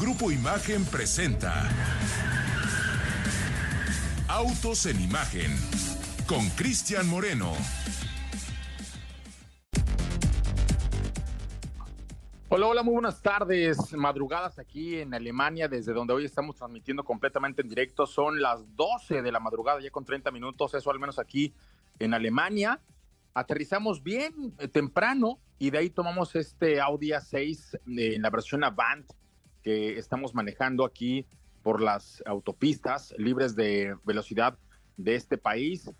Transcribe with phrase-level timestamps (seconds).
[0.00, 1.70] Grupo Imagen presenta
[4.26, 5.52] Autos en Imagen
[6.26, 7.52] con Cristian Moreno.
[12.48, 13.92] Hola, hola, muy buenas tardes.
[13.92, 18.04] Madrugadas aquí en Alemania, desde donde hoy estamos transmitiendo completamente en directo.
[18.04, 21.54] Son las 12 de la madrugada, ya con 30 minutos, eso al menos aquí
[22.00, 22.80] en Alemania.
[23.32, 29.06] Aterrizamos bien eh, temprano y de ahí tomamos este Audi A6 en la versión Avant
[29.64, 31.26] que estamos manejando aquí
[31.62, 34.58] por las autopistas libres de velocidad
[34.98, 35.90] de este país.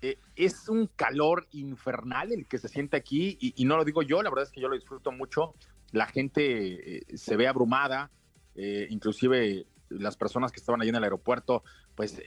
[0.00, 4.22] Eh, es un calor infernal el que se siente aquí y, no lo digo yo,
[4.22, 5.54] la verdad es que yo lo disfruto mucho.
[5.90, 8.12] La gente eh, se ve abrumada,
[8.54, 11.64] eh, inclusive las personas que estaban allí en el aeropuerto,
[11.96, 12.22] pues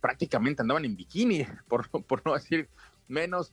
[0.00, 2.68] prácticamente andaban en bikini, por, por no decir
[3.06, 3.52] menos.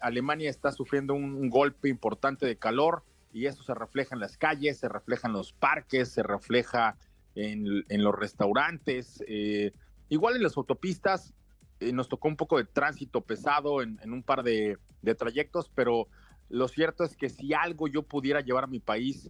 [0.00, 4.78] Alemania está sufriendo un golpe importante de calor y eso se refleja en las calles,
[4.78, 6.96] se refleja en los parques, se refleja
[7.34, 9.72] en, los restaurantes, eh,
[10.08, 11.34] igual en las autopistas.
[11.80, 14.78] Eh, nos tocó un poco de tránsito pesado en, un par de,
[15.18, 16.06] trayectos, pero
[16.48, 19.28] lo cierto es que si algo yo pudiera llevar a mi país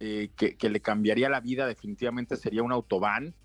[0.00, 3.36] eh, que, que, le cambiaría la vida, definitivamente sería un autobán,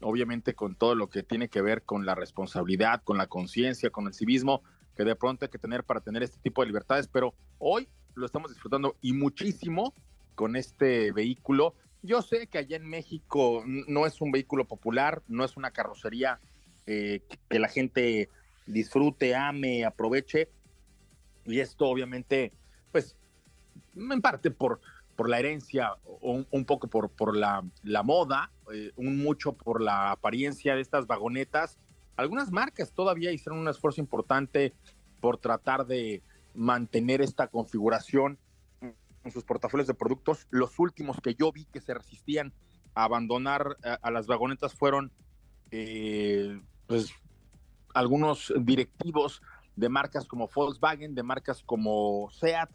[0.00, 4.06] obviamente con todo lo que tiene que ver con la responsabilidad, con la conciencia, con
[4.06, 4.62] el civismo,
[4.96, 8.26] que de pronto hay que tener para tener este tipo de libertades, pero hoy lo
[8.26, 9.94] estamos disfrutando y muchísimo
[10.34, 11.74] con este vehículo.
[12.02, 16.40] Yo sé que allá en México no es un vehículo popular, no es una carrocería
[16.86, 18.30] eh, que la gente
[18.66, 20.48] disfrute, ame, aproveche.
[21.44, 22.52] Y esto obviamente,
[22.90, 23.16] pues,
[23.94, 24.80] en parte por,
[25.14, 30.10] por la herencia, un, poco por, por la, la moda, eh, un mucho por la
[30.10, 31.78] apariencia de estas vagonetas.
[32.16, 34.72] Algunas marcas todavía hicieron un esfuerzo importante
[35.20, 36.22] por tratar de,
[36.56, 38.38] mantener esta configuración
[38.80, 40.46] en sus portafolios de productos.
[40.50, 42.52] Los últimos que yo vi que se resistían
[42.94, 45.12] a abandonar a, las vagonetas fueron
[45.70, 47.12] eh, pues,
[47.92, 49.42] algunos directivos
[49.74, 52.70] de marcas como Volkswagen, de marcas como Seat,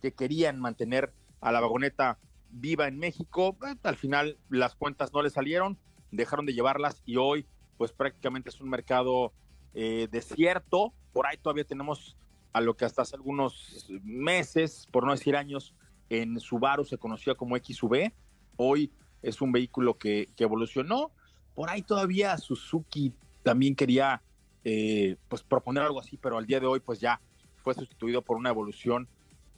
[0.00, 2.18] que querían mantener a la vagoneta
[2.50, 3.56] viva en México.
[3.66, 5.78] Eh, al final las cuentas no le salieron,
[6.10, 9.32] dejaron de llevarlas y hoy pues prácticamente es un mercado
[9.74, 10.94] eh, desierto.
[11.12, 12.16] Por ahí todavía tenemos
[12.52, 15.74] a lo que hasta hace algunos meses, por no decir años,
[16.10, 18.12] en Subaru se conocía como XV.
[18.56, 18.92] Hoy
[19.22, 21.12] es un vehículo que, evolucionó.
[21.54, 24.22] Por ahí todavía Suzuki también quería
[24.64, 27.20] eh, pues proponer algo así, pero al día de hoy pues ya
[27.56, 29.08] fue sustituido por una evolución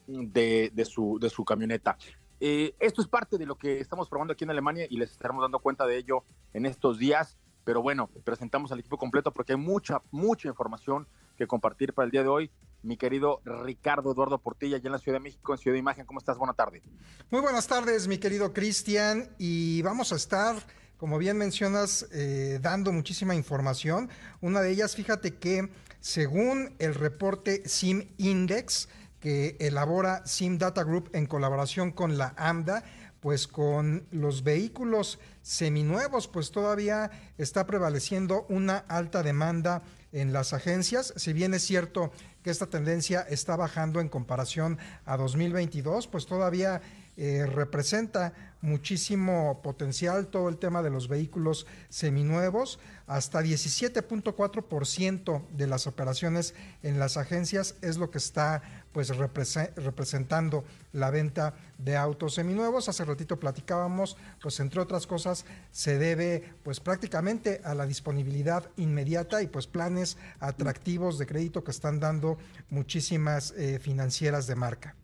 [0.06, 1.96] de, su, de su camioneta.
[2.40, 5.42] Eh, esto es parte de lo que estamos probando aquí en Alemania y les estaremos
[5.42, 7.36] dando cuenta de ello en estos días.
[7.64, 11.06] Pero bueno, presentamos al equipo completo porque hay mucha, mucha información
[11.36, 12.50] que compartir para el día de hoy
[12.82, 16.06] mi querido Ricardo Eduardo Portilla, allá en la Ciudad de México, en Ciudad de Imagen.
[16.06, 16.38] ¿Cómo estás?
[16.38, 16.82] Buena tarde.
[17.30, 19.30] Muy buenas tardes, mi querido Cristian.
[19.38, 20.56] Y vamos a estar,
[20.96, 24.08] como bien mencionas, eh, dando muchísima información.
[24.40, 25.70] Una de ellas, fíjate que
[26.00, 28.88] según el reporte SIM Index,
[29.20, 32.84] que elabora SIM Data Group en colaboración con la AMDA,
[33.20, 41.12] pues con los vehículos seminuevos, pues todavía está prevaleciendo una alta demanda en las agencias.
[41.16, 42.12] Si bien es cierto
[42.42, 46.80] que esta tendencia está bajando en comparación a 2022, pues todavía
[47.16, 52.78] eh, representa muchísimo potencial todo el tema de los vehículos seminuevos.
[53.06, 58.62] Hasta 17.4% de las operaciones en las agencias es lo que está
[58.92, 62.88] pues representando la venta de autos seminuevos.
[62.88, 69.42] Hace ratito platicábamos, pues entre otras cosas se debe pues prácticamente a la disponibilidad inmediata
[69.42, 72.38] y pues planes atractivos de crédito que están dando
[72.68, 74.96] muchísimas eh, financieras de marca.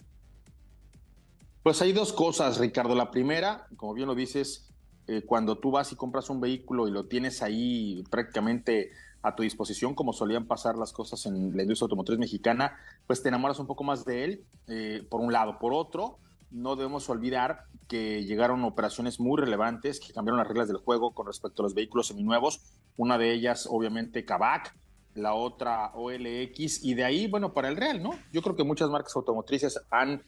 [1.67, 2.95] Pues hay dos cosas, Ricardo.
[2.95, 4.73] La primera, como bien lo dices,
[5.09, 9.43] eh, cuando tú vas y compras un vehículo y lo tienes ahí prácticamente a tu
[9.43, 12.79] disposición, como solían pasar las cosas en la industria automotriz mexicana,
[13.09, 15.59] pues te enamoras un poco más de él, eh, por un lado.
[15.59, 16.21] Por otro,
[16.53, 21.27] no debemos olvidar que llegaron operaciones muy relevantes que cambiaron las reglas del juego con
[21.27, 22.61] respecto a los vehículos seminuevos.
[22.97, 24.73] Una de ellas, obviamente, Kavak,
[25.15, 28.11] la otra OLX, y de ahí, bueno, para el Real, ¿no?
[28.33, 30.23] Yo creo que muchas marcas automotrices han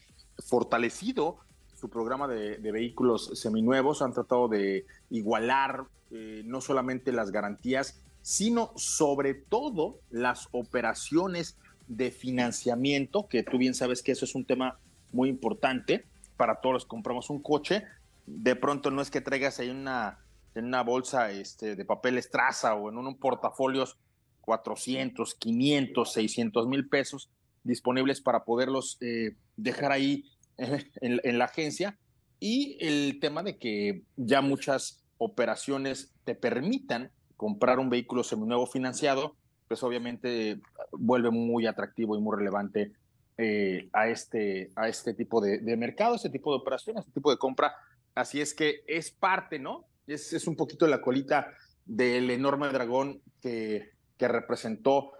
[0.44, 1.38] fortalecido
[1.74, 8.72] su programa de, vehículos seminuevos, han tratado de igualar eh, no solamente las garantías, sino
[8.76, 11.56] sobre todo las operaciones
[11.86, 14.78] de financiamiento, que tú bien sabes que eso es un tema
[15.12, 16.04] muy importante
[16.36, 17.84] para todos los que compramos un coche.
[18.26, 20.18] De pronto no es que traigas ahí una,
[20.54, 23.96] en una bolsa este, de papel estraza o en un, portafolios
[24.42, 27.30] 400, 500, 600 mil pesos
[27.64, 30.24] disponibles para poderlos eh, dejar ahí
[30.56, 31.98] en, la agencia,
[32.40, 39.36] y el tema de que ya muchas operaciones te permitan comprar un vehículo seminuevo financiado,
[39.66, 40.60] pues obviamente
[40.92, 42.92] vuelve muy atractivo y muy relevante
[43.36, 47.30] eh, a, este, a este tipo de, de mercado, este tipo de operaciones, este tipo
[47.30, 47.74] de compra.
[48.14, 49.86] Así es que es parte, ¿no?
[50.06, 51.52] Es, es un poquito la colita
[51.84, 55.12] del enorme dragón que, que representó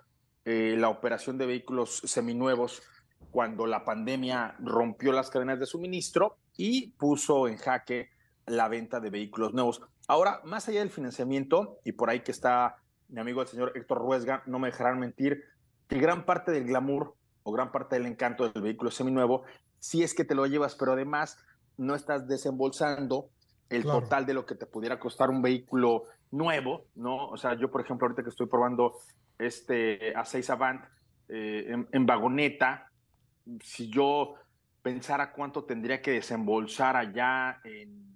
[0.45, 2.83] eh, la operación de vehículos seminuevos
[3.31, 8.11] cuando la pandemia rompió las cadenas de suministro y puso en jaque
[8.47, 9.83] la venta de vehículos nuevos.
[10.07, 12.77] Ahora, más allá del financiamiento, y por ahí que está
[13.09, 15.43] mi amigo el señor Héctor Ruesga, no me dejarán mentir,
[15.89, 19.45] que gran parte del glamour o gran parte del encanto del vehículo seminuevo,
[19.79, 21.39] si es que te lo llevas, pero además
[21.77, 23.31] no estás desembolsando
[23.71, 27.29] el total de lo que te pudiera costar un vehículo nuevo, ¿no?
[27.29, 28.95] O sea, yo, por ejemplo, ahorita que estoy probando
[29.39, 30.85] este A6 Avant
[31.29, 32.88] eh, en, vagoneta,
[33.63, 34.35] si yo
[34.83, 38.07] pensara cuánto tendría que desembolsar allá en,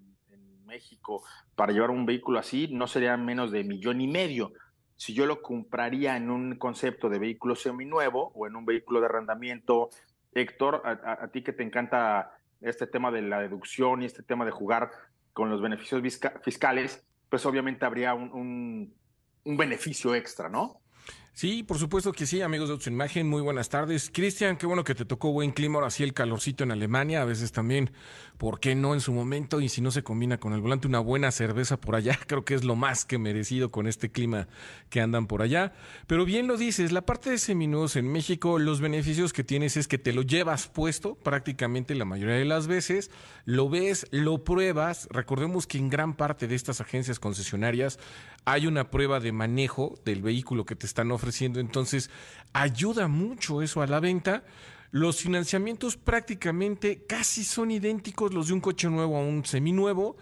[0.65, 1.23] México
[1.55, 4.55] para llevar un vehículo así, no sería menos de millón y medio.
[4.97, 9.07] Si yo lo compraría en un concepto de vehículo seminuevo o en un vehículo de
[9.07, 9.91] arrendamiento,
[10.33, 12.33] Héctor, a ti que te encanta
[12.63, 14.91] este tema de la deducción y este tema de jugar
[15.33, 16.03] con los beneficios
[16.43, 18.95] fiscales, pues obviamente habría un,
[19.45, 20.81] un, beneficio extra, ¿no?
[21.35, 24.11] Sí, por supuesto que sí, amigos de Ocho Imagen, muy buenas tardes.
[24.13, 27.25] Cristian, qué bueno que te tocó buen clima, ahora sí el calorcito en Alemania, a
[27.25, 27.91] veces también,
[28.37, 29.63] ¿por qué no en su momento?
[29.63, 32.53] Y si no se combina con el volante, una buena cerveza por allá, creo que
[32.53, 34.47] es lo más que merecido con este clima
[34.91, 35.73] que andan por allá.
[36.07, 39.89] Pero bien lo dices, la parte de seminudos en México, los beneficios que tienes es
[39.89, 43.11] que te lo llevas puesto prácticamente la mayoría de las veces,
[43.47, 47.99] lo ves, lo pruebas, recordemos que en gran parte de estas agencias concesionarias
[48.45, 51.61] hay una prueba de manejo del vehículo que te están ofreciendo ofreciendo.
[51.61, 52.11] Entonces,
[52.53, 54.43] ayuda mucho eso a la venta.
[54.91, 60.17] Los financiamientos prácticamente casi son idénticos los de un coche nuevo a un seminuevo.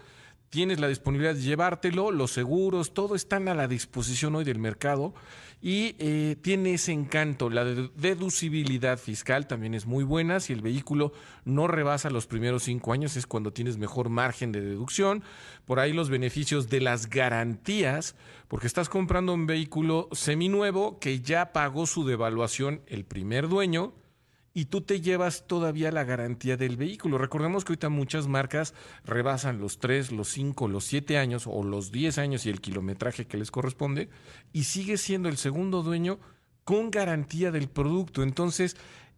[0.51, 5.13] Tienes la disponibilidad de llevártelo, los seguros, todo están a la disposición hoy del mercado
[5.61, 7.49] y eh, tiene ese encanto.
[7.49, 10.41] La deducibilidad fiscal también es muy buena.
[10.41, 11.13] Si el vehículo
[11.45, 15.23] no rebasa los primeros cinco años es cuando tienes mejor margen de deducción.
[15.65, 18.17] Por ahí los beneficios de las garantías,
[18.49, 23.93] porque estás comprando un vehículo seminuevo que ya pagó su devaluación el primer dueño
[24.53, 27.17] y tú te llevas todavía la garantía del vehículo.
[27.17, 28.73] Recordemos que ahorita muchas marcas
[29.05, 33.27] rebasan los 3, los 5, los 7 años o los 10 años y el kilometraje
[33.27, 34.09] que les corresponde
[34.51, 36.19] y sigue siendo el segundo dueño
[36.63, 38.23] con garantía del producto.
[38.23, 38.75] Entonces,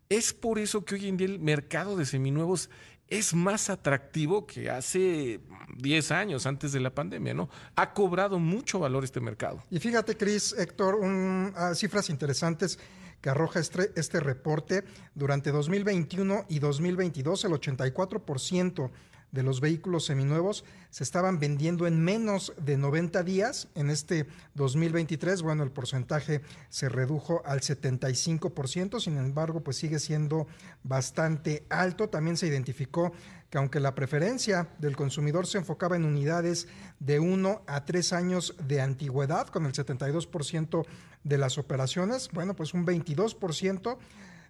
[0.10, 2.70] es por eso que hoy en día el mercado de seminuevos
[3.08, 5.40] es más atractivo que hace
[5.78, 7.50] 10 años antes de la pandemia, ¿no?
[7.76, 9.64] Ha cobrado mucho valor este mercado.
[9.70, 12.80] Y fíjate, Cris, Héctor, un, ah, cifras interesantes
[13.24, 14.84] que arroja este, este reporte,
[15.16, 18.92] durante 2021 y 2022 el 84%
[19.34, 23.68] de los vehículos seminuevos se estaban vendiendo en menos de 90 días.
[23.76, 30.48] En este 2023, bueno, el porcentaje se redujo al 75%, sin embargo, pues sigue siendo
[30.84, 32.10] bastante alto.
[32.10, 33.12] También se identificó
[33.50, 36.68] que aunque la preferencia del consumidor se enfocaba en unidades
[37.00, 40.86] de 1 a 3 años de antigüedad, con el 72%
[41.24, 43.98] de las operaciones, bueno, pues un 22%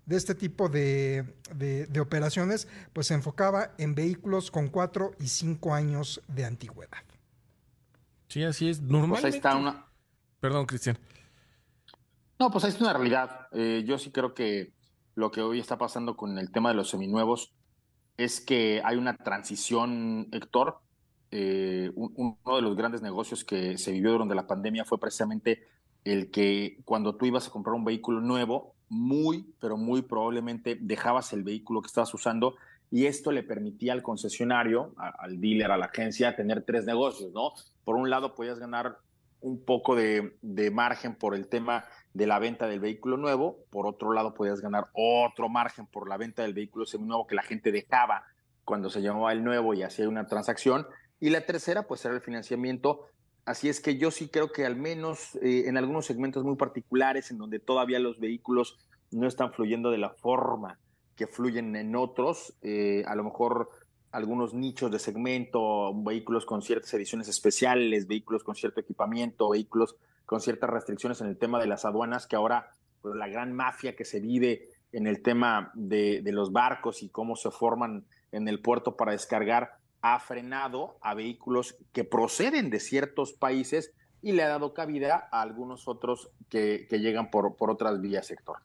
[0.06, 1.26] de este tipo de,
[2.00, 7.04] operaciones, pues se enfocaba en vehículos con cuatro y cinco años de antigüedad.
[8.28, 8.82] Sí, así es.
[8.82, 9.22] Normalmente.
[9.22, 9.86] Pues ahí está una.
[10.40, 10.98] Perdón, Cristian.
[12.40, 13.48] No, pues ahí está una realidad.
[13.52, 14.74] Eh, yo sí creo que
[15.16, 17.54] lo que hoy está pasando con el tema de los seminuevos
[18.18, 20.80] es que hay una transición, Héctor.
[21.32, 25.68] Eh, uno de los grandes negocios que se vivió durante la pandemia fue precisamente
[26.04, 31.34] el que cuando tú ibas a comprar un vehículo nuevo, muy, pero muy probablemente dejabas
[31.34, 32.56] el vehículo que estabas usando
[32.92, 37.54] y esto le permitía al concesionario, al dealer, a la agencia, tener tres negocios, ¿no?
[37.84, 39.00] Por un lado, podías ganar
[39.42, 40.32] un poco de,
[40.72, 44.90] margen por el tema de la venta del vehículo nuevo, por otro lado, podías ganar
[44.94, 48.26] otro margen por la venta del vehículo seminuevo que la gente dejaba
[48.64, 50.86] cuando se llamaba el nuevo y hacía una transacción.
[51.20, 53.08] Y la tercera, pues era el financiamiento
[53.46, 57.30] Así es que yo sí creo que al menos eh, en algunos segmentos muy particulares
[57.30, 58.78] en donde todavía los vehículos
[59.12, 60.80] no están fluyendo de la forma
[61.16, 63.70] que fluyen en otros, eh, a lo mejor
[64.12, 70.40] algunos nichos de segmento, vehículos con ciertas ediciones especiales, vehículos con cierto equipamiento, vehículos con
[70.40, 72.70] ciertas restricciones en el tema de las aduanas, que ahora
[73.02, 77.10] pues, la gran mafia que se vive en el tema de, de los barcos y
[77.10, 82.82] cómo se forman en el puerto para descargar, ha frenado a vehículos que proceden de
[82.82, 88.00] ciertos países y le ha dado cabida a algunos otros que, llegan por, por otras
[88.02, 88.58] vías sector.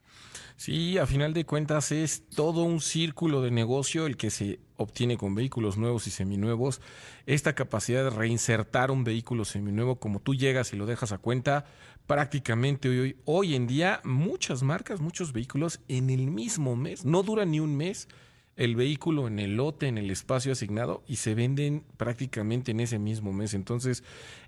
[0.56, 5.16] Sí, a final de cuentas es todo un círculo de negocio el que se obtiene
[5.16, 6.80] con vehículos nuevos y seminuevos.
[7.26, 11.66] Esta capacidad de reinsertar un vehículo seminuevo como tú llegas y lo dejas a cuenta,
[12.08, 17.44] prácticamente hoy, hoy en día muchas marcas, muchos vehículos en el mismo mes, no dura
[17.44, 18.08] ni un mes
[18.58, 22.98] el vehículo en el lote, en el espacio asignado y se venden prácticamente en ese
[22.98, 23.54] mismo mes.
[23.54, 24.02] Entonces,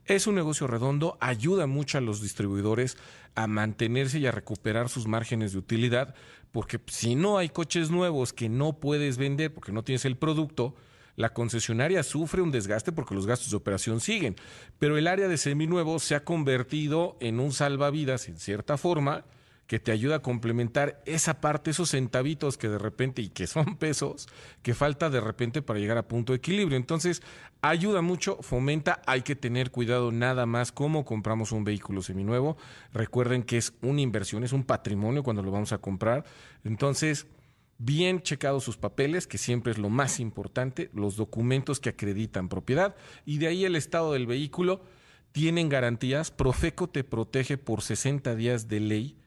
[0.04, 2.98] es un negocio redondo, ayuda mucho a los distribuidores
[3.36, 6.16] a mantenerse y a recuperar sus márgenes de utilidad,
[6.50, 10.74] porque si no hay coches nuevos que no puedes vender porque no tienes el producto,
[11.14, 14.34] la concesionaria sufre un desgaste porque los gastos de operación siguen.
[14.80, 19.24] Pero el área de seminuevos se ha convertido en un salvavidas en cierta forma
[19.70, 23.76] que te ayuda a complementar esa parte, esos centavitos que de repente y que son
[23.78, 24.26] pesos,
[24.64, 26.76] que falta de repente para llegar a punto de equilibrio.
[26.76, 27.22] Entonces,
[27.62, 32.56] ayuda mucho, fomenta, hay que tener cuidado nada más cómo compramos un vehículo seminuevo.
[32.92, 36.24] Recuerden que es una inversión, es un patrimonio cuando lo vamos a comprar.
[36.64, 37.28] Entonces,
[37.78, 42.96] bien checados sus papeles, que siempre es lo más importante, los documentos que acreditan propiedad
[43.24, 44.80] y de ahí el estado del vehículo.
[45.30, 49.19] Tienen garantías, Profeco te protege por 60 días de ley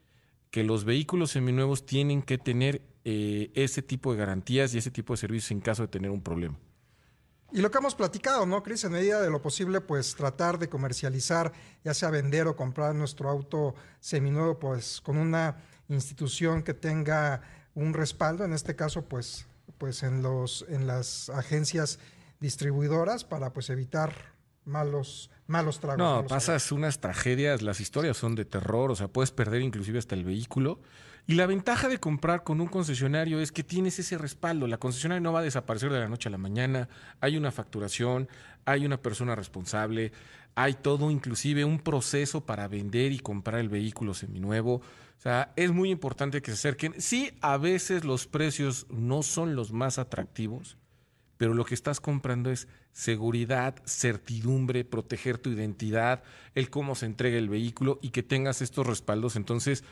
[0.53, 5.13] que los vehículos seminuevos tienen que tener eh, ese tipo de garantías y ese tipo
[5.13, 6.59] de servicios en caso de tener un problema.
[7.51, 8.83] Y lo que hemos platicado, ¿no, Cris?
[8.83, 11.51] En medida de lo posible, pues tratar de comercializar,
[11.83, 15.57] ya sea vender o comprar nuestro auto seminuevo, pues con una
[15.89, 17.41] institución que tenga
[17.73, 19.47] un respaldo, en este caso, pues,
[19.79, 21.97] pues en, los, en las agencias
[22.39, 24.13] distribuidoras para pues evitar
[24.65, 25.97] malos malos tragos.
[25.97, 30.15] No, pasas unas tragedias, las historias son de terror, o sea, puedes perder inclusive hasta
[30.15, 30.79] el vehículo.
[31.25, 34.67] Y la ventaja de comprar con un concesionario es que tienes ese respaldo.
[34.67, 36.89] La concesionaria no va a desaparecer de la noche a la mañana.
[37.21, 38.27] Hay una facturación,
[38.65, 40.11] hay una persona responsable,
[40.55, 44.75] hay todo, inclusive un proceso para vender y comprar el vehículo seminuevo.
[44.75, 46.99] O sea, es muy importante que se acerquen.
[46.99, 50.77] Sí, a veces los precios no son los más atractivos,
[51.43, 56.23] pero lo que estás comprando es seguridad, certidumbre, proteger tu identidad,
[56.55, 59.35] el cómo se entrega el vehículo y que tengas estos respaldos.
[59.35, 59.83] Entonces,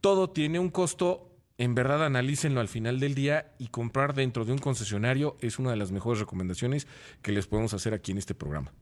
[0.00, 1.30] todo tiene un costo.
[1.58, 5.70] En verdad, analícenlo al final del día y comprar dentro de un concesionario es una
[5.70, 6.88] de las mejores recomendaciones
[7.22, 8.72] que les podemos hacer aquí en este programa.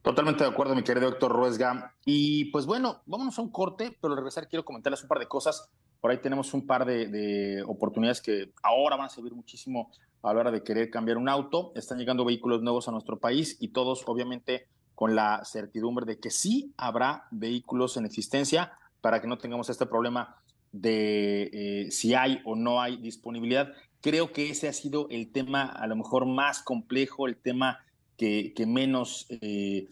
[0.00, 1.94] Totalmente de acuerdo, mi querido doctor Ruesga.
[2.06, 5.28] Y pues bueno, vámonos a un corte, pero al regresar quiero comentarles un par de
[5.28, 5.70] cosas.
[6.00, 9.90] Por ahí tenemos un par de, de oportunidades que ahora van a servir muchísimo
[10.22, 11.72] a la hora de querer cambiar un auto.
[11.74, 16.30] Están llegando vehículos nuevos a nuestro país y todos obviamente con la certidumbre de que
[16.30, 20.36] sí habrá vehículos en existencia para que no tengamos este problema
[20.72, 23.72] de eh, si hay o no hay disponibilidad.
[24.00, 27.78] Creo que ese ha sido el tema a lo mejor más complejo, el tema
[28.16, 29.88] que, menos eh,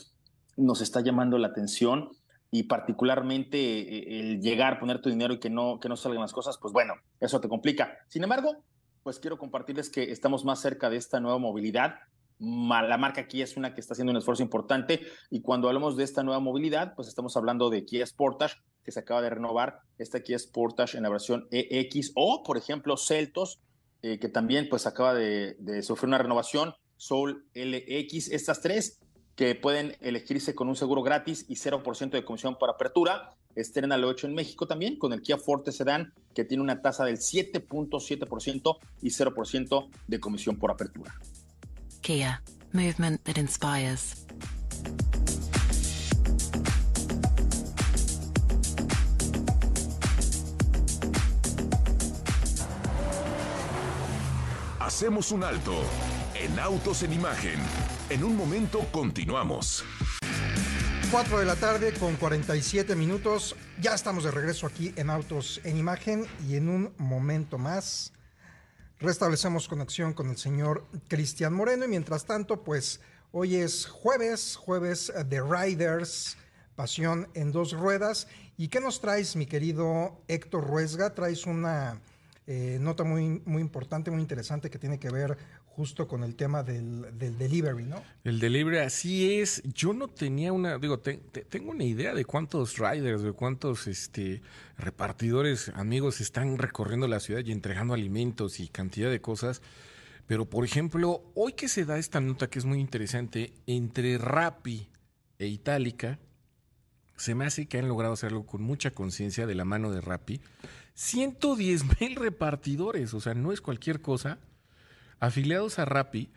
[0.57, 2.11] nos está llamando la atención
[2.51, 6.33] y particularmente eh, el llegar, poner tu dinero y que no, que no salgan las
[6.33, 7.97] cosas, pues bueno, eso te complica.
[8.09, 8.63] Sin embargo,
[9.09, 11.95] pues quiero compartirles que estamos más cerca de esta nueva movilidad.
[12.39, 15.01] La marca Kia es una que está haciendo un esfuerzo importante
[15.31, 19.01] y cuando hablamos de esta nueva movilidad, pues estamos hablando de Kia Sportage, que se
[19.01, 23.61] acaba de renovar, esta Kia Sportage en la versión EX o, por ejemplo, Celtos,
[24.03, 29.01] eh, que también pues acaba de, de sufrir una renovación, Soul LX, estas tres
[29.39, 33.37] que pueden elegirse con un seguro gratis y 0% de comisión por apertura.
[33.55, 37.05] Estrena lo 8 en México también con el Kia Forte Sedan, que tiene una tasa
[37.05, 41.15] del 7.7% y 0% de comisión por apertura.
[42.01, 42.43] Kia,
[42.73, 44.27] movement that inspires.
[54.81, 55.75] Hacemos un alto
[56.35, 59.85] en Autos en Imagen en un momento continuamos.
[61.11, 63.57] 4 de la tarde con 47 minutos.
[63.81, 68.13] Ya estamos de regreso aquí en Autos en Imagen y en un momento más
[68.99, 73.01] restablecemos conexión con el señor Cristian Moreno y mientras tanto pues
[73.33, 76.37] hoy es jueves, jueves de Riders,
[76.77, 78.27] pasión en dos ruedas.
[78.57, 81.15] ¿Y qué nos traes mi querido Héctor Ruesga?
[81.15, 82.01] Traes una
[82.51, 85.37] eh, nota muy, muy importante, muy interesante que tiene que ver
[85.67, 88.03] justo con el tema del, delivery, ¿no?
[88.25, 89.63] El delivery, así es.
[89.75, 94.41] Yo no tenía una, digo, tengo una idea de cuántos riders, de cuántos este,
[94.79, 99.61] repartidores, amigos están recorriendo la ciudad y entregando alimentos y cantidad de cosas.
[100.27, 104.89] Pero, por ejemplo, hoy que se da esta nota que es muy interesante, entre Rappi
[105.39, 106.19] e Itálica,
[107.19, 110.41] se me hace que han logrado hacerlo con mucha conciencia de la mano de Rappi.
[110.99, 114.41] 110 mil repartidores, o sea, no es cualquier cosa
[115.21, 116.29] afiliados a Rappi,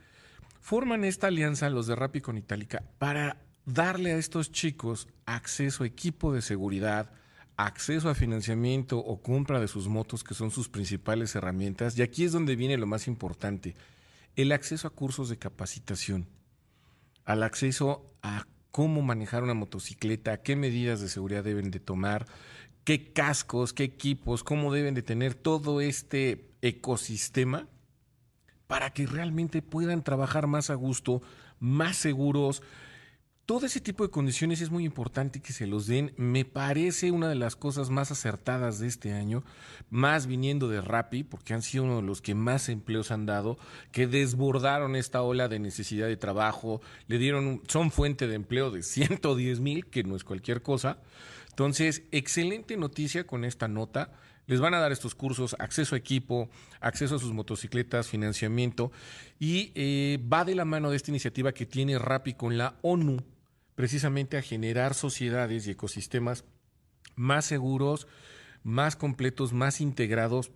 [0.59, 5.87] forman esta alianza, los de Rappi con Itálica, para darle a estos chicos acceso a
[5.87, 7.09] equipo de seguridad,
[7.57, 11.97] acceso a financiamiento o compra de sus motos, que son sus principales herramientas.
[11.97, 13.75] Y aquí es donde viene lo más importante,
[14.35, 16.27] el acceso a cursos de capacitación,
[17.25, 22.25] al acceso a cómo manejar una motocicleta, qué medidas de seguridad deben de tomar,
[22.83, 27.67] qué cascos, qué equipos, cómo deben de tener todo este ecosistema
[28.67, 31.21] para que realmente puedan trabajar más a gusto,
[31.59, 32.63] más seguros,
[33.45, 36.13] todo ese tipo de condiciones es muy importante que se los den.
[36.15, 39.43] Me parece una de las cosas más acertadas de este año,
[39.89, 43.57] más viniendo de Rappi, porque han sido uno de los que más empleos han dado,
[43.91, 48.83] que desbordaron esta ola de necesidad de trabajo, le dieron, son fuente de empleo de
[48.83, 50.99] 110 mil, que no es cualquier cosa.
[51.49, 54.13] Entonces, excelente noticia con esta nota.
[54.47, 58.91] Les van a dar estos cursos, acceso a equipo, acceso a sus motocicletas, financiamiento,
[59.39, 63.23] y eh, va de la mano de esta iniciativa que tiene Rappi con la ONU
[63.75, 66.43] precisamente a generar sociedades y ecosistemas
[67.15, 68.07] más seguros,
[68.63, 70.51] más completos, más integrados.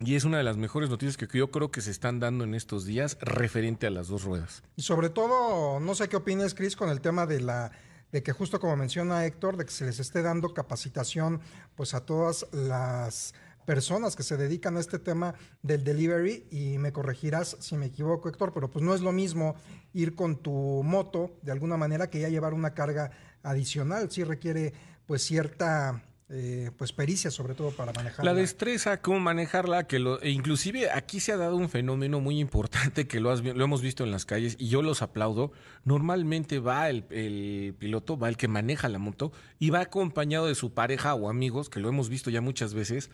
[0.00, 2.54] Y es una de las mejores noticias que yo creo que se están dando en
[2.54, 4.62] estos días referente a las dos ruedas.
[4.76, 7.72] Y sobre todo, no sé qué opinas, Chris, con el tema de la
[8.12, 11.40] de que justo como menciona Héctor, de que se les esté dando capacitación
[11.74, 13.34] pues a todas las
[13.66, 18.30] personas que se dedican a este tema del delivery y me corregirás si me equivoco,
[18.30, 19.56] Héctor, pero pues no es lo mismo
[19.92, 23.10] ir con tu moto de alguna manera que ya llevar una carga
[23.42, 24.72] adicional, sí requiere
[25.06, 28.32] pues cierta eh, pues pericia sobre todo para manejarla.
[28.32, 33.06] La destreza, cómo manejarla, que e inclusive aquí se ha dado un fenómeno muy importante
[33.06, 35.52] que lo, lo hemos visto en las calles y yo los aplaudo.
[35.84, 40.54] Normalmente va el, el, piloto, va el que maneja la moto y va acompañado de
[40.54, 43.10] su pareja o amigos, que lo hemos visto ya muchas veces,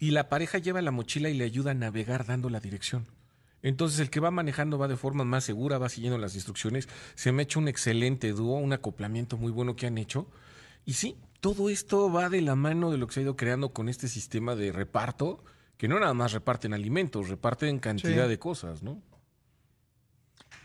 [0.00, 3.06] y la pareja lleva la mochila y le ayuda a navegar dando la dirección.
[3.62, 6.88] Entonces el que va manejando va de forma más segura, va siguiendo las instrucciones.
[7.14, 10.26] Se me ha hecho un excelente dúo, un acoplamiento muy bueno que han hecho.
[10.86, 13.72] Y sí, todo esto va de la mano de lo que se ha ido creando
[13.72, 15.42] con este sistema de reparto,
[15.76, 19.02] que no nada más reparten alimentos, reparten cantidad de cosas, ¿no?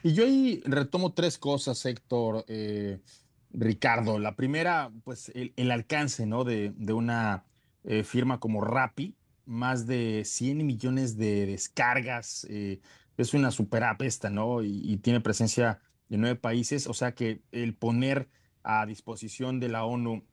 [0.03, 2.99] Y yo ahí retomo tres cosas, Héctor, eh,
[3.51, 4.19] Ricardo.
[4.19, 6.43] La primera, pues el, alcance, ¿no?
[6.43, 7.45] De, de una
[7.83, 12.45] eh, firma como Rappi, más de 100 millones de descargas.
[12.49, 12.81] Eh,
[13.17, 14.61] es una super app esta, ¿no?
[14.63, 16.87] Y, tiene presencia en nueve países.
[16.87, 18.29] O sea que el poner
[18.63, 20.23] a disposición de la ONU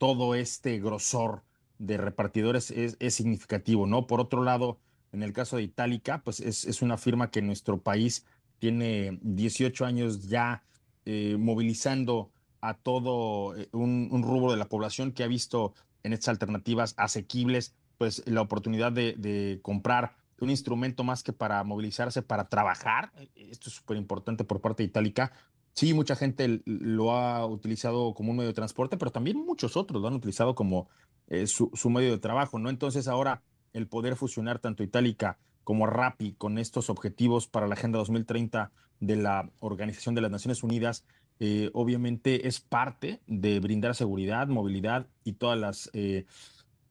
[0.00, 1.42] todo este grosor
[1.78, 4.06] de repartidores es, significativo, ¿no?
[4.06, 4.78] Por otro lado,
[5.12, 8.24] en el caso de Itálica, pues es, una firma que en nuestro país
[8.58, 10.64] tiene 18 años ya
[11.04, 12.32] eh, movilizando
[12.62, 17.74] a todo eh, un, rubro de la población que ha visto en estas alternativas asequibles
[17.98, 23.12] pues la oportunidad de, comprar un instrumento más que para movilizarse, para trabajar.
[23.34, 25.32] Esto es súper importante por parte de Itálica.
[25.80, 30.02] Sí, mucha gente lo ha utilizado como un medio de transporte, pero también muchos otros
[30.02, 30.90] lo han utilizado como
[31.28, 32.68] eh, su, medio de trabajo, ¿no?
[32.68, 37.98] Entonces ahora el poder fusionar tanto Itálica como Rappi con estos objetivos para la Agenda
[37.98, 41.06] 2030 de la Organización de las Naciones Unidas,
[41.38, 45.88] eh, obviamente es parte de brindar seguridad, movilidad y todas las...
[45.94, 46.26] Eh,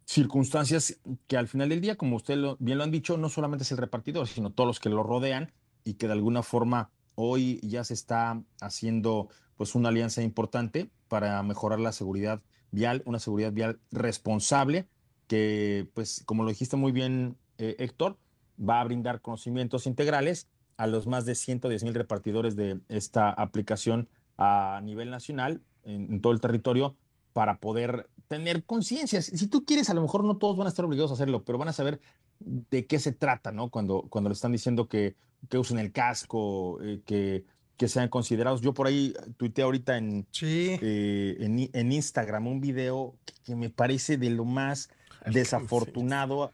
[0.05, 3.71] circunstancias que al final del día, como usted bien lo han dicho, no solamente es
[3.71, 5.51] el repartidor, sino todos los que lo rodean
[5.83, 6.89] y que de alguna forma
[7.21, 9.27] hoy ya se está haciendo
[9.57, 14.87] pues una alianza importante para mejorar la seguridad vial, una seguridad vial responsable
[15.27, 18.17] que pues como lo dijiste muy bien eh, Héctor,
[18.57, 24.07] va a brindar conocimientos integrales a los más de 110 mil repartidores de esta aplicación
[24.37, 26.95] a nivel nacional en todo el territorio
[27.33, 29.21] para poder tener conciencia.
[29.21, 31.57] Si tú quieres, a lo mejor no todos van a estar obligados a hacerlo, pero
[31.57, 31.99] van a saber
[32.39, 33.69] de qué se trata, ¿no?
[33.69, 35.15] Cuando, cuando le están diciendo que,
[35.49, 37.45] que usen el casco, eh, que,
[37.77, 38.61] que sean considerados.
[38.61, 43.15] Yo por ahí tuiteé ahorita en, eh, en, Instagram un video
[43.45, 44.89] que, me parece de lo más
[45.25, 46.51] desafortunado.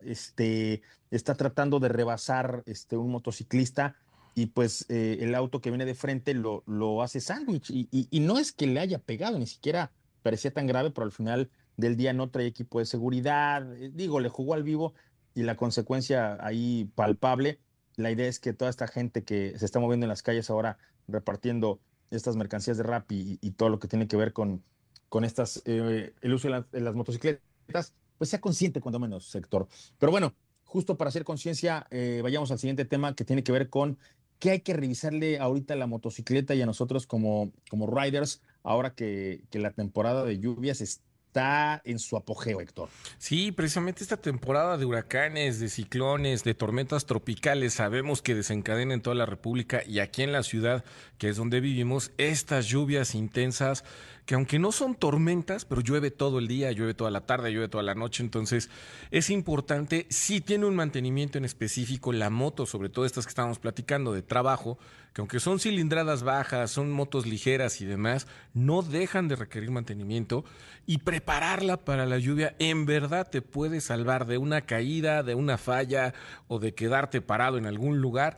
[0.00, 3.96] Este, está tratando de rebasar este, un motociclista
[4.34, 8.20] y pues eh, el auto que viene de frente lo, lo hace sándwich y, y,
[8.20, 9.90] no es que le haya pegado, ni siquiera
[10.26, 13.62] parecía tan grave, pero al final del día no trae equipo de seguridad.
[13.76, 14.92] Eh, digo, le jugó al vivo
[15.36, 17.60] y la consecuencia ahí palpable.
[17.94, 20.78] La idea es que toda esta gente que se está moviendo en las calles ahora
[21.06, 21.78] repartiendo
[22.10, 24.64] estas mercancías de rap y, todo lo que tiene que ver con,
[25.08, 29.68] con estas, eh, el uso de, las motocicletas, pues sea consciente cuando menos, sector.
[29.96, 30.34] Pero bueno,
[30.64, 33.96] justo para hacer conciencia, eh, vayamos al siguiente tema que tiene que ver con
[34.40, 38.90] qué hay que revisarle ahorita a la motocicleta y a nosotros como, como riders ahora
[38.90, 42.88] que, la temporada de lluvias está está en su apogeo, Héctor.
[43.18, 49.02] Sí, precisamente esta temporada de huracanes, de ciclones, de tormentas tropicales, sabemos que desencadena en
[49.02, 50.82] toda la República y aquí en la ciudad,
[51.18, 53.84] que es donde vivimos, estas lluvias intensas
[54.26, 57.68] que aunque no son tormentas, pero llueve todo el día, llueve toda la tarde, llueve
[57.68, 58.68] toda la noche, entonces
[59.12, 63.60] es importante, si tiene un mantenimiento en específico, la moto, sobre todo estas que estábamos
[63.60, 64.78] platicando de trabajo,
[65.14, 70.44] que aunque son cilindradas bajas, son motos ligeras y demás, no dejan de requerir mantenimiento
[70.86, 75.56] y prepararla para la lluvia en verdad te puede salvar de una caída, de una
[75.56, 76.14] falla
[76.48, 78.36] o de quedarte parado en algún lugar.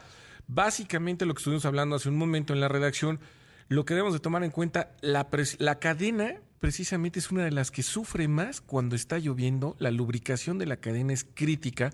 [0.49, 3.21] Básicamente lo que estuvimos hablando hace un momento en la redacción,
[3.69, 5.29] lo que debemos de tomar en cuenta, la,
[5.59, 9.77] la cadena precisamente es una de las que sufre más cuando está lloviendo.
[9.79, 11.93] La lubricación de la cadena es crítica.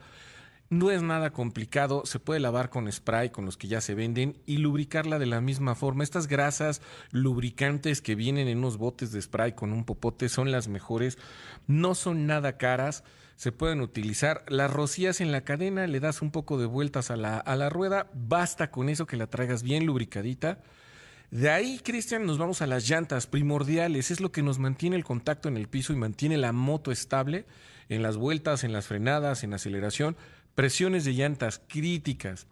[0.71, 4.39] No es nada complicado, se puede lavar con spray, con los que ya se venden,
[4.47, 6.05] y lubricarla de la misma forma.
[6.05, 10.69] Estas grasas lubricantes que vienen en unos botes de spray con un popote son las
[10.69, 11.19] mejores,
[11.67, 13.05] no son nada caras,
[13.37, 14.45] se pueden utilizar.
[14.49, 17.69] Las rocías en la cadena, le das un poco de vueltas a la, a la
[17.69, 20.61] rueda, basta con eso que la traigas bien lubricadita
[21.35, 24.13] de ahí, Cristian, nos vamos a las llantas primordiales.
[24.13, 27.45] Es lo que nos mantiene el contacto en el piso y mantiene la moto estable
[27.89, 30.17] en las vueltas, en las frenadas, en aceleración.
[30.55, 32.47] Presiones de llantas críticas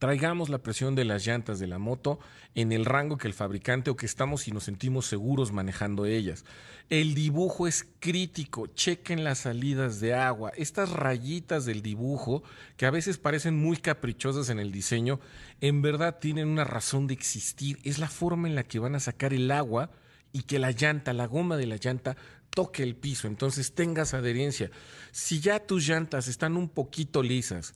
[0.00, 2.18] traigamos la presión de las llantas de la moto
[2.54, 6.46] en el rango que el fabricante o que estamos y nos sentimos seguros manejando ellas.
[6.88, 10.52] El dibujo es crítico, chequen las salidas de agua.
[10.56, 12.42] Estas rayitas del dibujo,
[12.78, 15.20] que a veces parecen muy caprichosas en el diseño,
[15.60, 17.78] en verdad tienen una razón de existir.
[17.84, 19.90] Es la forma en la que van a sacar el agua
[20.32, 22.16] y que la llanta, la goma de la llanta,
[22.48, 24.70] toque el piso, entonces tengas adherencia.
[25.12, 27.74] Si ya tus llantas están un poquito lisas,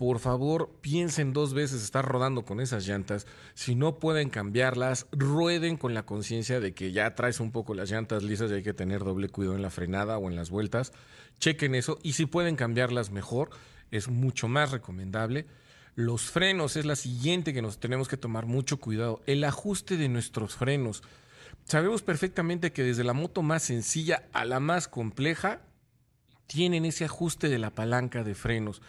[0.00, 3.26] por favor piensen dos veces estar rodando con esas llantas.
[3.52, 7.90] Si no pueden cambiarlas, rueden con la conciencia de que ya traes un poco las
[7.90, 10.94] llantas lisas y hay que tener doble cuidado en la frenada o en las vueltas.
[11.38, 13.50] Chequen eso y si pueden cambiarlas mejor,
[13.90, 15.44] es mucho más recomendable.
[15.96, 19.20] Los frenos es la siguiente que nos tenemos que tomar mucho cuidado.
[19.26, 21.02] El ajuste de nuestros frenos.
[21.64, 25.60] Sabemos perfectamente que desde la moto más sencilla a la más compleja
[26.46, 28.80] tienen ese ajuste de la palanca de frenos.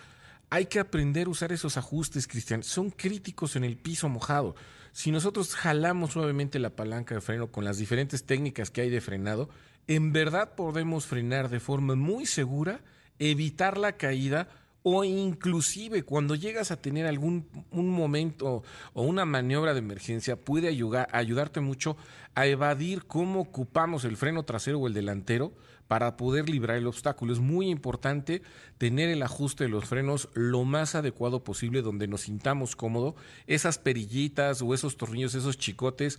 [0.53, 2.61] Hay que aprender a usar esos ajustes, Cristian.
[2.61, 4.53] Son críticos en el piso mojado.
[4.91, 8.99] Si nosotros jalamos suavemente la palanca de freno con las diferentes técnicas que hay de
[8.99, 9.47] frenado,
[9.87, 12.81] en verdad podemos frenar de forma muy segura,
[13.17, 14.49] evitar la caída
[14.83, 18.61] o inclusive cuando llegas a tener algún un momento
[18.91, 21.95] o una maniobra de emergencia puede ayudar, ayudarte mucho
[22.35, 25.53] a evadir cómo ocupamos el freno trasero o el delantero
[25.91, 27.33] para poder librar el obstáculo.
[27.33, 28.43] Es muy importante
[28.77, 33.17] tener el ajuste de los frenos lo más adecuado posible donde nos sintamos cómodo.
[33.45, 36.17] Esas perillitas o esos tornillos, esos chicotes,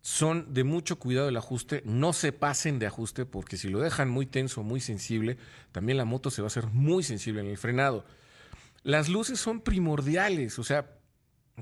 [0.00, 4.08] son de mucho cuidado el ajuste, no se pasen de ajuste porque si lo dejan
[4.08, 5.36] muy tenso, muy sensible,
[5.72, 8.06] también la moto se va a hacer muy sensible en el frenado.
[8.82, 10.86] Las luces son primordiales, o sea,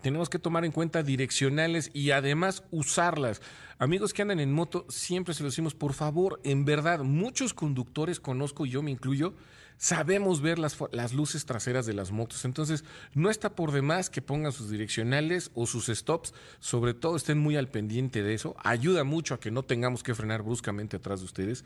[0.02, 3.42] tenemos que tomar en cuenta direccionales y además usarlas.
[3.78, 8.20] Amigos que andan en moto, siempre se lo decimos, por favor, en verdad, muchos conductores
[8.20, 9.34] conozco, y yo me incluyo,
[9.78, 12.44] sabemos ver las, las, luces traseras de las motos.
[12.44, 17.38] Entonces, no está por demás que pongan sus direccionales o sus stops, sobre todo estén
[17.38, 18.54] muy al pendiente de eso.
[18.62, 21.64] Ayuda mucho a que no tengamos que frenar bruscamente atrás de ustedes.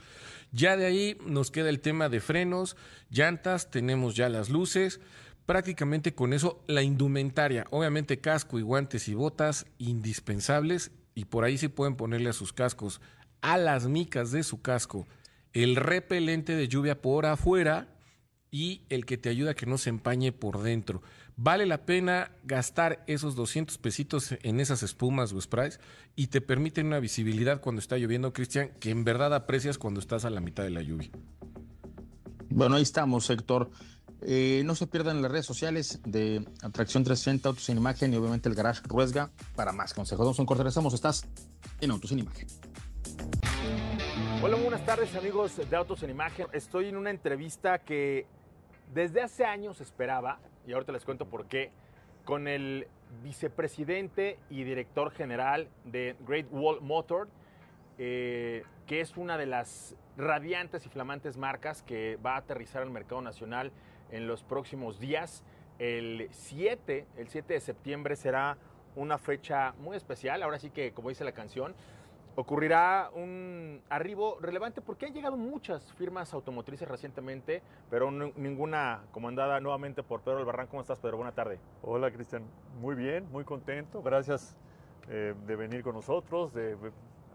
[0.53, 2.77] Ya de ahí nos queda el tema de frenos,
[3.11, 5.01] llantas, tenemos ya las luces
[5.47, 11.59] prácticamente con eso la indumentaria, obviamente casco y guantes y botas indispensables y por ahí
[11.59, 13.01] se pueden ponerle a sus cascos,
[13.41, 15.07] a las micas de su casco,
[15.53, 17.89] el repelente de lluvia por afuera
[18.51, 21.03] y el que te ayuda a que no se empañe por dentro.
[21.37, 25.81] Vale la pena gastar esos 200 pesitos en esas espumas o sprays
[26.15, 30.25] y te permiten una visibilidad cuando está lloviendo, Cristian, que en verdad aprecias cuando estás
[30.25, 31.11] a la mitad de la lluvia.
[32.51, 33.73] Bueno, ahí estamos, Héctor.
[34.27, 38.49] Eh, no se pierdan las redes sociales de Atracción 360, Autos en Imagen y obviamente
[38.49, 40.25] el Garage Ruesga para más consejos.
[40.25, 40.95] Vamos un corte, regresamos.
[40.95, 41.29] Estás
[41.81, 42.49] en Autos en Imagen.
[44.43, 46.47] Hola, buenas tardes amigos de Autos en Imagen.
[46.53, 48.27] Estoy en una entrevista que
[48.95, 51.71] desde hace años esperaba, y ahorita les cuento por qué,
[52.25, 52.89] con el
[53.23, 57.29] vicepresidente y director general de Great Wall Motor,
[57.99, 62.91] eh, que es una de las radiantes y flamantes marcas que va a aterrizar al
[62.91, 63.71] mercado nacional
[64.15, 65.43] en los próximos días.
[65.79, 68.57] El 7, el 7 de septiembre será
[68.95, 71.75] una fecha muy especial, ahora sí que como dice la canción,
[72.37, 80.05] ocurrirá un arribo relevante porque han llegado muchas firmas automotrices recientemente, pero ninguna comandada nuevamente
[80.05, 80.69] por Pedro Albarrán.
[80.69, 81.17] ¿Cómo estás, Pedro?
[81.17, 81.59] Buena tarde.
[81.83, 82.45] Hola, Cristian.
[82.81, 84.01] Muy bien, muy contento.
[84.01, 84.57] Gracias
[85.09, 86.77] eh, de venir con nosotros, de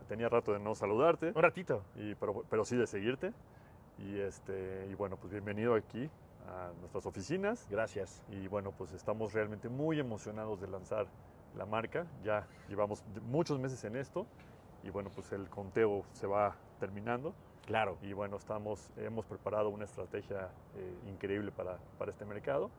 [0.08, 1.84] tenía rato de no saludarte, Un ratito.
[1.96, 3.32] y, pero, pero sí de seguirte.
[4.00, 6.10] Y, este, y bueno, pues bienvenido aquí
[6.50, 7.68] a nuestras oficinas.
[7.70, 8.22] Gracias.
[8.30, 11.08] Y bueno, pues estamos realmente muy emocionados de lanzar
[11.58, 12.06] la marca.
[12.24, 14.26] Ya llevamos muchos meses en esto
[14.84, 17.34] y bueno, pues el conteo se va terminando.
[17.66, 17.98] Claro.
[18.02, 22.70] Y bueno, estamos, hemos preparado una estrategia eh, increíble para, para este mercado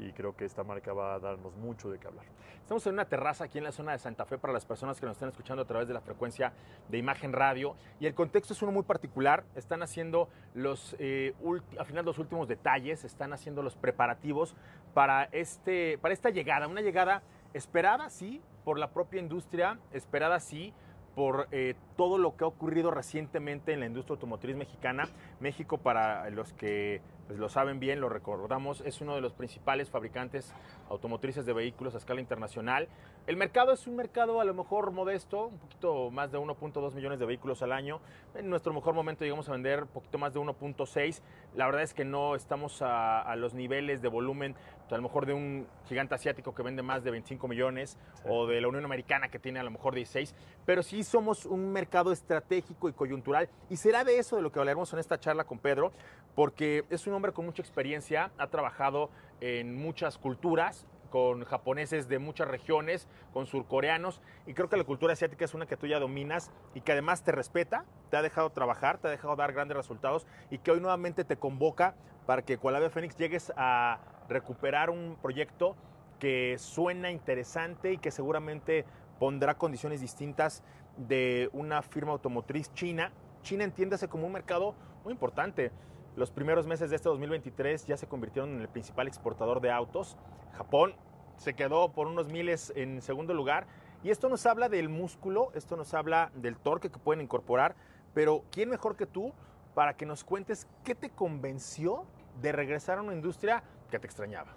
[0.00, 2.24] y creo que esta marca va a darnos mucho de qué hablar.
[2.62, 5.06] Estamos en una terraza aquí en la zona de Santa Fe para las personas que
[5.06, 6.52] nos están escuchando a través de la frecuencia
[6.88, 7.76] de imagen radio.
[7.98, 9.44] Y el contexto es uno muy particular.
[9.54, 11.34] Están haciendo los, eh,
[11.78, 14.54] al final los últimos detalles, están haciendo los preparativos
[14.94, 16.68] para, este, para esta llegada.
[16.68, 20.72] Una llegada esperada, sí, por la propia industria, esperada, sí,
[21.14, 25.08] por eh, todo lo que ha ocurrido recientemente en la industria automotriz mexicana.
[25.40, 29.90] México, para los que pues, lo saben bien, lo recordamos, es uno de los principales
[29.90, 30.52] fabricantes
[30.88, 32.88] automotrices de vehículos a escala internacional.
[33.26, 37.18] El mercado es un mercado a lo mejor modesto, un poquito más de 1.2 millones
[37.18, 38.00] de vehículos al año.
[38.34, 41.20] En nuestro mejor momento llegamos a vender un poquito más de 1.6.
[41.54, 44.56] La verdad es que no estamos a, a los niveles de volumen,
[44.92, 48.60] a lo mejor de un gigante asiático que vende más de 25 millones o de
[48.60, 52.88] la Unión Americana que tiene a lo mejor 16, pero sí somos un mercado estratégico
[52.88, 53.48] y coyuntural.
[53.68, 55.92] Y será de eso de lo que hablaremos en esta charla con Pedro,
[56.34, 62.20] porque es un hombre con mucha experiencia, ha trabajado en muchas culturas, con japoneses de
[62.20, 65.98] muchas regiones, con surcoreanos, y creo que la cultura asiática es una que tú ya
[65.98, 69.76] dominas y que además te respeta, te ha dejado trabajar, te ha dejado dar grandes
[69.76, 73.98] resultados y que hoy nuevamente te convoca para que Ave Fénix llegues a
[74.30, 75.76] recuperar un proyecto
[76.18, 78.84] que suena interesante y que seguramente
[79.18, 80.62] pondrá condiciones distintas
[80.96, 83.12] de una firma automotriz china.
[83.42, 85.72] China entiéndase como un mercado muy importante.
[86.16, 90.16] Los primeros meses de este 2023 ya se convirtieron en el principal exportador de autos.
[90.52, 90.94] Japón
[91.36, 93.66] se quedó por unos miles en segundo lugar.
[94.02, 97.76] Y esto nos habla del músculo, esto nos habla del torque que pueden incorporar.
[98.14, 99.32] Pero ¿quién mejor que tú
[99.74, 102.04] para que nos cuentes qué te convenció
[102.40, 104.52] de regresar a una industria que te extrañaba?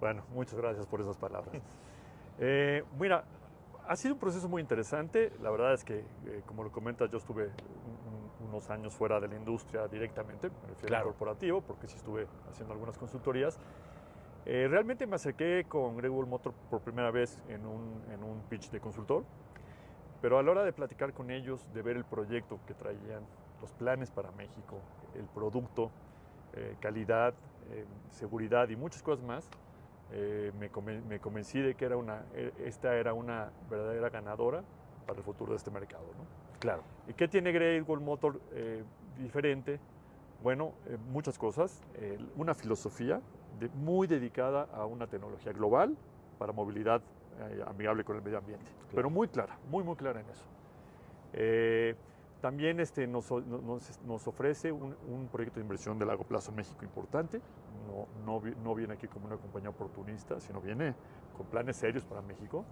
[0.00, 1.54] Bueno, muchas gracias por esas palabras.
[2.42, 3.22] Eh, mira,
[3.86, 5.30] ha sido un proceso muy interesante.
[5.42, 7.50] La verdad es que, eh, como lo comentas, yo estuve
[7.84, 11.08] un- un- unos años fuera de la industria directamente, me refiero Claro.
[11.08, 13.58] al corporativo, porque sí estuve haciendo algunas consultorías.
[14.46, 18.70] Eh, realmente me acerqué con Wall Motor por primera vez en un, en un pitch
[18.70, 19.24] de consultor,
[20.22, 23.22] pero a la hora de platicar con ellos, de ver el proyecto que traían,
[23.60, 24.80] los planes para México,
[25.14, 25.90] el producto,
[26.52, 27.34] eh, calidad,
[27.66, 29.48] eh, seguridad y muchas cosas más,
[30.10, 34.64] eh, me, conven- me convencí de que era una, eh, esta era una verdadera ganadora
[35.06, 36.12] para el futuro de este mercado.
[36.16, 36.26] ¿no?
[36.58, 36.84] Claro.
[37.06, 38.84] ¿Y qué tiene Great Wall Motor eh,
[39.16, 39.80] diferente?
[40.40, 41.80] Bueno, eh, muchas cosas.
[41.94, 45.96] Eh, una filosofía de- muy dedicada a una tecnología global
[46.38, 47.02] para movilidad
[47.66, 50.44] amigable con el medio ambiente, pero muy clara, muy, muy clara en eso.
[52.40, 56.56] También este, nos, nos- nos ofrece un, un proyecto de inversión de largo plazo en
[56.56, 57.42] México importante.
[57.86, 60.94] No, no, no viene aquí como una compañía oportunista, sino viene
[61.32, 62.64] con planes serios para México.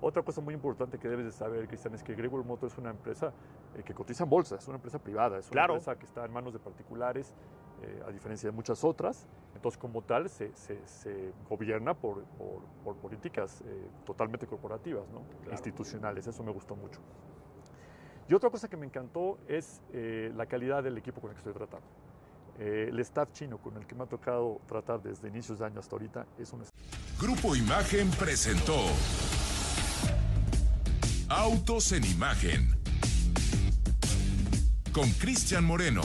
[0.00, 2.90] Otra cosa muy importante que debes de saber, Cristian, es que Wall Motor es una
[2.90, 3.32] empresa
[3.72, 5.74] eh, que cotiza en bolsa, es una empresa privada, es una Claro.
[5.74, 7.34] empresa que está en manos de particulares,
[7.78, 9.26] eh, a diferencia de muchas otras.
[9.54, 15.24] Entonces, como tal, se, se- se gobierna por, por- por políticas eh, totalmente corporativas, ¿no?
[15.50, 16.26] institucionales.
[16.26, 17.00] Eso me gustó mucho.
[18.28, 21.40] Y otra cosa que me encantó es eh, la calidad del equipo con el que
[21.40, 21.86] estoy tratando.
[22.58, 25.80] Eh, el staff chino con el que me ha tocado tratar desde inicios de año
[25.80, 26.62] hasta ahorita es un
[27.20, 28.76] Grupo Imagen presentó
[31.28, 32.68] Autos en Imagen
[34.92, 36.02] con Cristian Moreno.